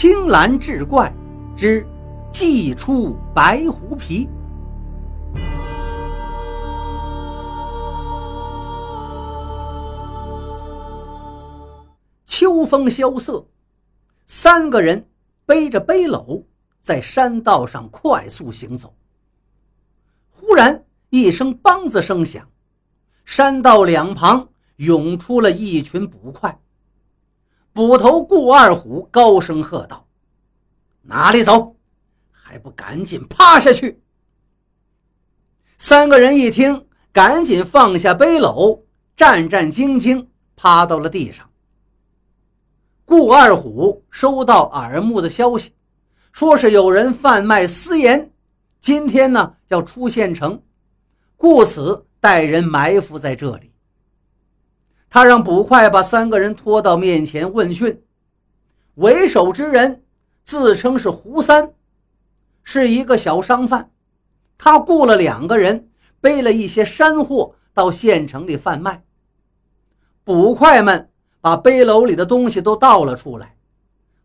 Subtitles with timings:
[0.00, 1.12] 青蓝志怪
[1.56, 1.84] 之
[2.30, 4.28] 祭出白狐皮。
[12.24, 13.44] 秋风萧瑟，
[14.24, 15.04] 三个人
[15.44, 16.44] 背着背篓
[16.80, 18.94] 在山道上快速行走。
[20.30, 22.48] 忽然一声“梆”子声响，
[23.24, 26.56] 山道两旁涌出了一群捕快。
[27.78, 30.04] 捕头顾二虎高声喝道
[31.02, 31.76] ：“哪里走？
[32.32, 34.02] 还不赶紧趴下去！”
[35.78, 38.82] 三个人一听，赶紧放下背篓，
[39.16, 41.48] 战战兢兢趴到了地上。
[43.04, 45.72] 顾二虎收到耳目的消息，
[46.32, 48.32] 说是有人贩卖私盐，
[48.80, 50.60] 今天呢要出县城，
[51.36, 53.67] 故此带人埋伏在这里。
[55.10, 58.02] 他让捕快把三个人拖到面前问讯。
[58.96, 60.04] 为首之人
[60.44, 61.72] 自称是胡三，
[62.62, 63.90] 是一个小商贩。
[64.56, 65.88] 他雇了两个人，
[66.20, 69.04] 背了一些山货到县城里贩卖。
[70.24, 71.08] 捕快们
[71.40, 73.56] 把背篓里的东西都倒了出来，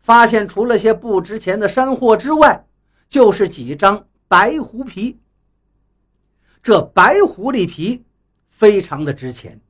[0.00, 2.66] 发现除了些不值钱的山货之外，
[3.08, 5.20] 就是几张白狐皮。
[6.62, 8.04] 这白狐狸皮
[8.48, 9.60] 非常的值钱。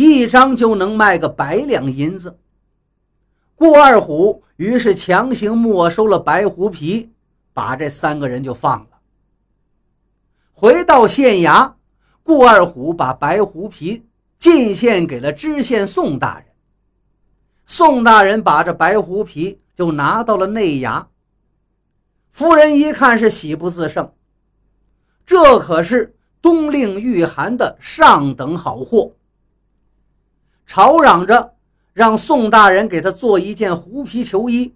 [0.00, 2.38] 一张就能卖个百两银子。
[3.54, 7.12] 顾二虎于是强行没收了白狐皮，
[7.52, 8.88] 把这三个人就放了。
[10.54, 11.74] 回到县衙，
[12.22, 14.06] 顾二虎把白狐皮
[14.38, 16.46] 进献给了知县宋大人。
[17.66, 21.04] 宋大人把这白狐皮就拿到了内衙。
[22.30, 24.10] 夫人一看是喜不自胜，
[25.26, 29.12] 这可是冬令御寒的上等好货。
[30.70, 31.56] 吵嚷着
[31.92, 34.72] 让宋大人给他做一件狐皮球衣。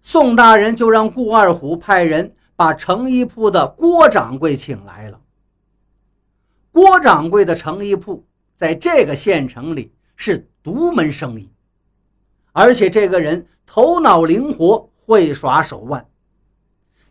[0.00, 5.20] 宋大人就让顾二虎派人把成衣铺的郭掌柜请来了。
[6.72, 8.24] 郭掌柜的成衣铺
[8.56, 11.50] 在这个县城里是独门生意，
[12.52, 16.08] 而且这个人头脑灵活，会耍手腕，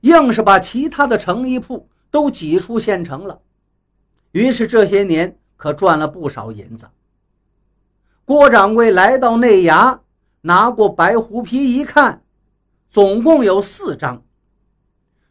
[0.01, 3.39] 硬是把其他的成衣铺都挤出县城了。
[4.31, 6.89] 于是这些年可赚了不少银子。
[8.29, 10.01] 郭掌柜来到内衙，
[10.41, 12.22] 拿过白狐皮一看，
[12.88, 14.23] 总共有四张。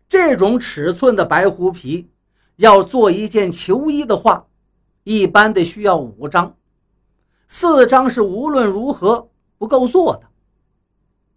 [0.08, 2.10] 这种尺寸的白狐皮，
[2.56, 4.48] 要做一件球衣的话，
[5.04, 6.56] 一般得需要五张，
[7.46, 10.26] 四张是无论如何不够做的。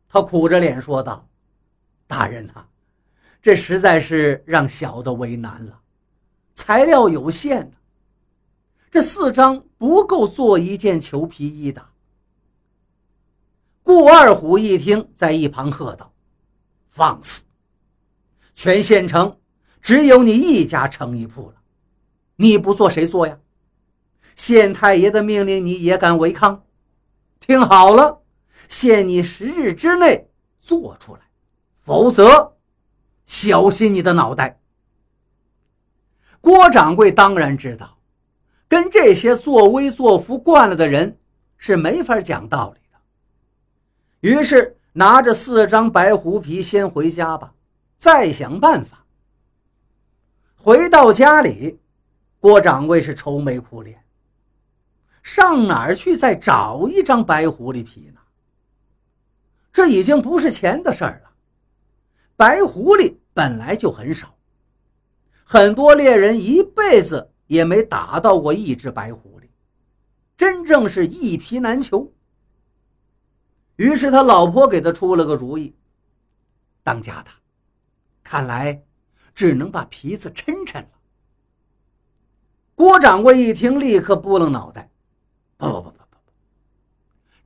[0.10, 1.28] 他苦着脸说道
[2.10, 2.66] ：“大人呐，
[3.40, 5.80] 这实在是让小的为难了，
[6.56, 7.72] 材料有限。”
[8.92, 11.88] 这四张不够做一件裘皮衣的。
[13.84, 16.12] 顾二虎一听，在一旁喝道
[16.92, 17.44] ：“放肆！
[18.54, 19.40] 全县城
[19.82, 21.56] 只有你一家成衣铺了，
[22.36, 23.40] 你不做谁做呀？
[24.36, 26.64] 县太爷的命令你也敢违抗？
[27.40, 28.22] 听好了，
[28.68, 30.30] 限你十日之内
[30.60, 31.22] 做出来，
[31.80, 32.58] 否则
[33.24, 34.60] 小心你的脑袋。”
[36.42, 37.98] 郭掌柜当然知道。
[38.72, 41.20] 跟这些作威作福惯了的人
[41.58, 44.30] 是没法讲道理的。
[44.30, 47.54] 于是拿着四张白狐皮先回家吧，
[47.98, 49.06] 再想办法。
[50.56, 51.82] 回到家里，
[52.40, 54.06] 郭掌柜是愁眉苦脸，
[55.22, 58.22] 上哪儿去再找一张白狐狸皮呢？
[59.74, 61.32] 这已经不是钱的事儿了。
[62.38, 64.34] 白狐狸本来就很少，
[65.44, 67.31] 很多猎人一辈子。
[67.52, 69.44] 也没打到过一只白狐狸，
[70.38, 72.10] 真正是一皮难求。
[73.76, 75.76] 于是他老婆给他出了个主意
[76.82, 77.30] ：“当家的，
[78.24, 78.82] 看来
[79.36, 80.90] 只能把皮子抻抻了。”
[82.74, 84.90] 郭掌柜一听，立刻拨楞脑袋
[85.60, 86.32] ：“不不不不不不，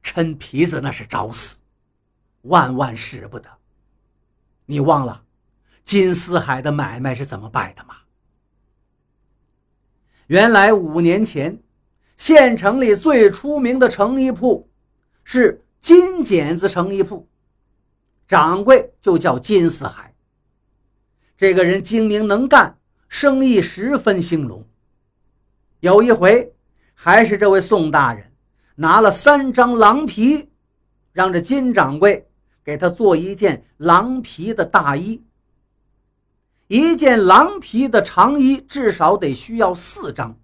[0.03, 1.57] 抻皮子那是找死，
[2.43, 3.49] 万万使不得！
[4.67, 5.25] 你忘了
[5.83, 7.95] 金丝海的买卖是怎么败的吗？”
[10.27, 11.59] 原来五年前，
[12.17, 14.67] 县城里最出名的成衣铺
[15.23, 17.27] 是金剪子成衣铺，
[18.27, 20.13] 掌柜就叫金四海。
[21.37, 22.77] 这个人精明能干，
[23.07, 24.65] 生意十分兴隆。
[25.81, 26.51] 有一回，
[26.95, 28.31] 还是这位宋大人
[28.75, 30.49] 拿了三张狼皮，
[31.11, 32.27] 让这金掌柜
[32.63, 35.21] 给他做一件狼皮的大衣。
[36.67, 40.37] 一件狼皮的长衣至少得需要四张。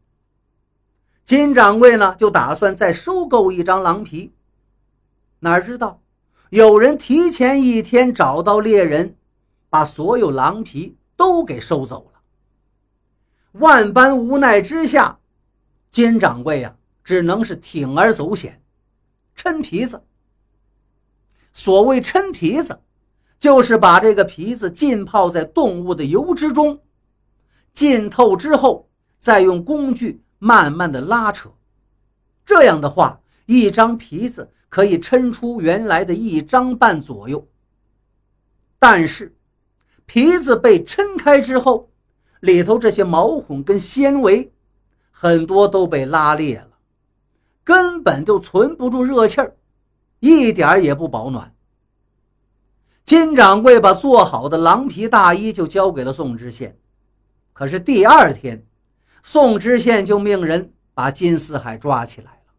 [1.24, 4.34] 金掌柜呢，就打算再收购一张狼皮，
[5.40, 6.02] 哪知道
[6.50, 9.16] 有人提前一天找到猎人，
[9.70, 12.20] 把所有狼皮都给收走了。
[13.54, 15.20] 万般无奈之下，
[15.90, 18.62] 金掌柜呀，只能是铤而走险，
[19.36, 20.04] 抻皮子。
[21.54, 22.80] 所谓抻皮子，
[23.42, 26.80] 就是把这个皮子浸泡在动物的油脂中，
[27.74, 31.50] 浸透之后，再用工具慢慢的拉扯。
[32.46, 37.48] 这样的话，一张皮子可以抻出原来的一张半左右。
[38.78, 39.36] 但是，
[40.06, 41.90] 皮子被抻开之后，
[42.42, 44.54] 里头这些毛孔跟纤维，
[45.10, 46.78] 很多都被拉裂了，
[47.64, 49.56] 根本就存不住热气儿，
[50.20, 51.52] 一点也不保暖。
[53.12, 56.80] 金掌柜把做好的狼皮大衣就交给了宋知县，
[57.52, 58.66] 可是第二天，
[59.22, 62.54] 宋知县就命人把金四海抓起来了，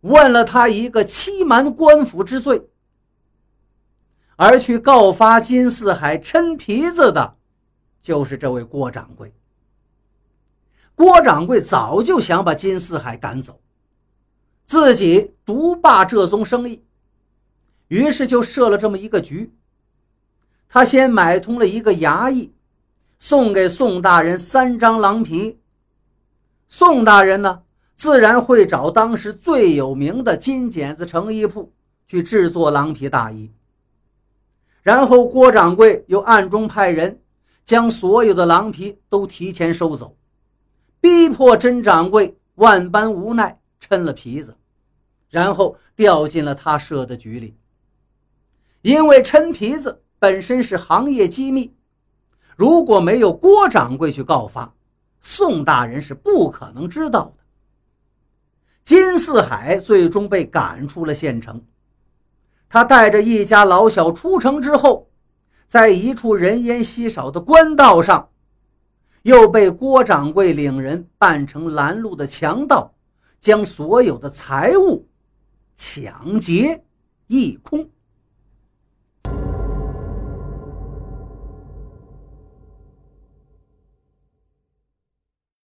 [0.00, 2.68] 问了他一个欺瞒官府之罪，
[4.34, 7.36] 而去告发金四海抻皮子的。
[8.02, 9.32] 就是这位郭掌柜。
[10.96, 13.60] 郭掌柜早就想把金四海赶走，
[14.64, 16.82] 自己独霸这宗生意，
[17.88, 19.52] 于是就设了这么一个局。
[20.68, 22.54] 他先买通了一个衙役，
[23.18, 25.58] 送给宋大人三张狼皮。
[26.68, 27.62] 宋大人呢，
[27.96, 31.72] 自然会找当时最有名的金剪子成衣铺
[32.06, 33.50] 去制作狼皮大衣。
[34.82, 37.20] 然后郭掌柜又暗中派人。
[37.64, 40.16] 将所有的狼皮都提前收走，
[41.02, 44.56] 逼迫甄掌柜万般无奈，抻了皮子，
[45.28, 47.54] 然后掉进了他设的局里。
[48.88, 51.74] 因为抻皮子本身是行业机密，
[52.56, 54.74] 如果没有郭掌柜去告发，
[55.20, 57.44] 宋大人是不可能知道的。
[58.84, 61.62] 金四海最终被赶出了县城，
[62.66, 65.06] 他带着一家老小出城之后。
[65.66, 68.30] 在一处人烟稀少的官道上，
[69.20, 72.90] 又被郭掌柜领人扮成拦路的强盗，
[73.38, 75.06] 将所有的财物
[75.76, 76.82] 抢劫
[77.26, 77.86] 一空。